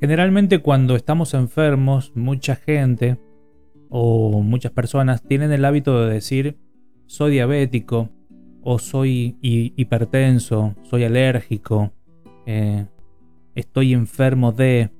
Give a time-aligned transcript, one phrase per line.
[0.00, 3.18] Generalmente cuando estamos enfermos, mucha gente
[3.88, 6.58] o muchas personas tienen el hábito de decir
[7.06, 8.10] soy diabético
[8.62, 11.92] o soy hipertenso, soy alérgico,
[12.46, 12.86] eh,
[13.54, 14.90] estoy enfermo de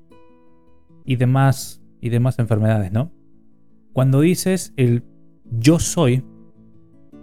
[1.04, 3.12] y demás y demás enfermedades, ¿no?
[3.92, 5.02] Cuando dices el
[5.50, 6.24] yo soy,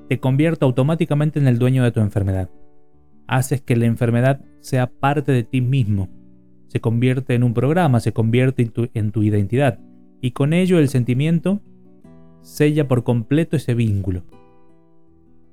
[0.09, 2.49] te convierte automáticamente en el dueño de tu enfermedad.
[3.27, 6.09] Haces que la enfermedad sea parte de ti mismo.
[6.73, 9.79] Se convierte en un programa, se convierte en tu, en tu identidad.
[10.21, 11.61] Y con ello el sentimiento
[12.41, 14.23] sella por completo ese vínculo.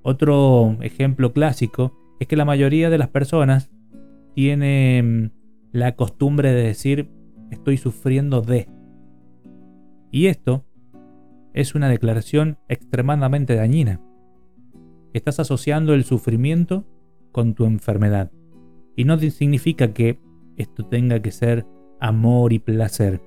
[0.00, 3.70] Otro ejemplo clásico es que la mayoría de las personas
[4.34, 5.30] tiene
[5.72, 7.10] la costumbre de decir
[7.50, 8.66] estoy sufriendo de.
[10.10, 10.64] Y esto
[11.52, 14.00] es una declaración extremadamente dañina.
[15.12, 16.86] Estás asociando el sufrimiento
[17.30, 18.32] con tu enfermedad.
[18.96, 20.18] Y no significa que
[20.60, 21.66] esto tenga que ser
[22.00, 23.20] amor y placer.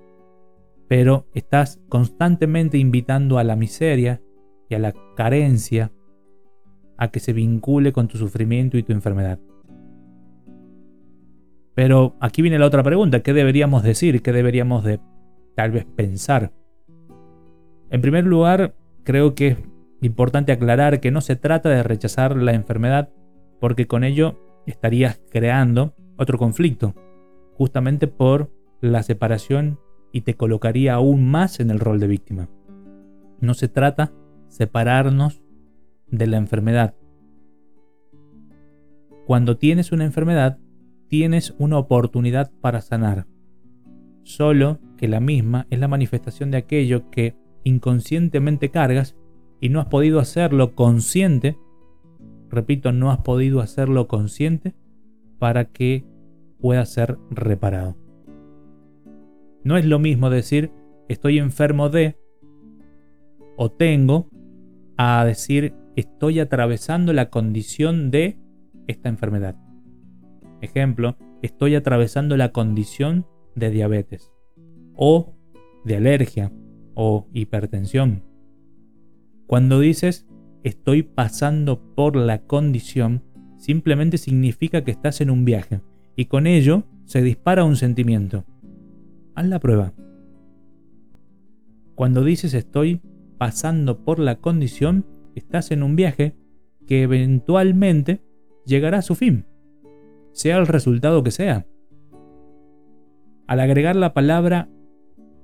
[0.87, 4.21] Pero estás constantemente invitando a la miseria
[4.70, 5.91] y a la carencia
[6.98, 9.40] a que se vincule con tu sufrimiento y tu enfermedad.
[11.75, 14.21] Pero aquí viene la otra pregunta, ¿qué deberíamos decir?
[14.21, 14.99] ¿Qué deberíamos de
[15.55, 16.51] tal vez pensar?
[17.90, 19.57] En primer lugar, creo que es
[20.01, 23.09] importante aclarar que no se trata de rechazar la enfermedad
[23.59, 26.93] porque con ello estarías creando otro conflicto,
[27.55, 28.51] justamente por
[28.82, 29.79] la separación
[30.12, 32.49] y te colocaría aún más en el rol de víctima.
[33.40, 34.13] No se trata
[34.48, 35.41] separarnos
[36.07, 36.96] de la enfermedad.
[39.26, 40.59] Cuando tienes una enfermedad,
[41.07, 43.26] tienes una oportunidad para sanar.
[44.24, 49.15] Solo que la misma es la manifestación de aquello que inconscientemente cargas
[49.59, 51.57] y no has podido hacerlo consciente,
[52.49, 54.76] repito, no has podido hacerlo consciente
[55.40, 56.05] para que
[56.63, 57.97] pueda ser reparado.
[59.65, 60.71] No es lo mismo decir
[61.09, 62.15] estoy enfermo de
[63.57, 64.29] o tengo
[64.96, 68.40] a decir estoy atravesando la condición de
[68.88, 69.57] esta enfermedad.
[70.62, 74.31] Ejemplo, estoy atravesando la condición de diabetes
[74.96, 75.35] o
[75.84, 76.53] de alergia
[76.94, 78.23] o hipertensión.
[79.47, 80.28] Cuando dices
[80.63, 83.22] estoy pasando por la condición,
[83.57, 85.81] simplemente significa que estás en un viaje
[86.16, 88.46] y con ello se dispara un sentimiento.
[89.35, 89.94] Haz la prueba.
[91.96, 93.01] Cuando dices estoy
[93.38, 96.35] pasando por la condición, estás en un viaje
[96.88, 98.22] que eventualmente
[98.66, 99.46] llegará a su fin
[100.34, 101.66] sea el resultado que sea.
[103.47, 104.69] Al agregar la palabra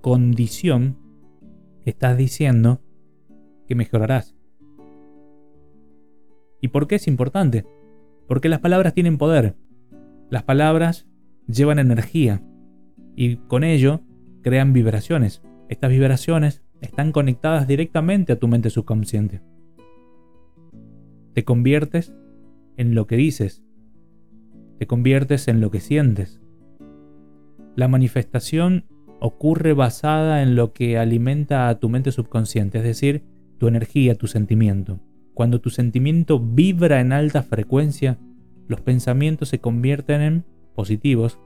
[0.02, 0.98] condición,
[1.86, 2.82] estás diciendo
[3.68, 4.36] que mejorarás.
[6.60, 7.66] ¿Y por qué es importante?
[8.28, 9.56] Porque las palabras tienen poder.
[10.30, 11.08] Las palabras
[11.48, 12.44] llevan energía
[13.16, 14.02] y con ello
[14.42, 15.42] crean vibraciones.
[15.70, 19.42] Estas vibraciones están conectadas directamente a tu mente subconsciente.
[21.34, 22.14] Te conviertes
[22.78, 23.64] en lo que dices
[24.80, 26.40] te conviertes en lo que sientes.
[27.76, 28.86] La manifestación
[29.20, 33.24] ocurre basada en lo que alimenta a tu mente subconsciente, es decir,
[33.58, 35.02] tu energía, tu sentimiento.
[35.34, 38.18] Cuando tu sentimiento vibra en alta frecuencia,
[38.70, 41.40] los pensamientos se convierten en positivos,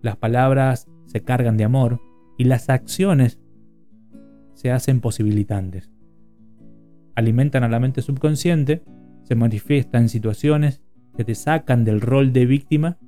[0.00, 2.00] las palabras se cargan de amor
[2.38, 3.40] y las acciones
[4.54, 5.90] se hacen posibilitantes.
[7.16, 8.82] Alimentan a la mente subconsciente,
[9.24, 10.80] se manifiesta en situaciones
[11.16, 12.98] que te sacan del rol de víctima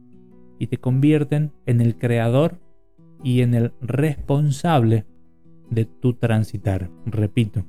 [0.58, 2.58] y te convierten en el creador
[3.22, 5.06] y en el responsable
[5.70, 6.90] de tu transitar.
[7.06, 7.64] Repito,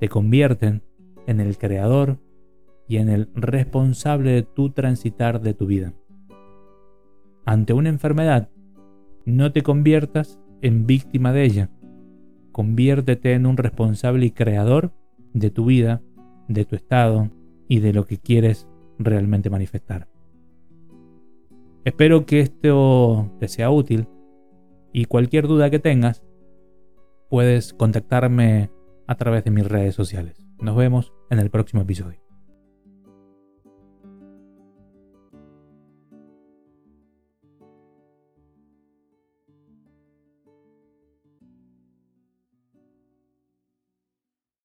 [0.00, 0.82] te convierten
[1.28, 2.18] en el creador
[2.88, 5.92] y en el responsable de tu transitar de tu vida.
[7.46, 8.50] Ante una enfermedad,
[9.24, 11.70] no te conviertas en víctima de ella.
[12.52, 14.92] Conviértete en un responsable y creador
[15.32, 16.02] de tu vida,
[16.48, 17.30] de tu estado
[17.68, 18.68] y de lo que quieres
[18.98, 20.08] realmente manifestar.
[21.84, 24.08] Espero que esto te sea útil
[24.92, 26.22] y cualquier duda que tengas,
[27.28, 28.70] puedes contactarme
[29.06, 30.46] a través de mis redes sociales.
[30.60, 32.23] Nos vemos en el próximo episodio.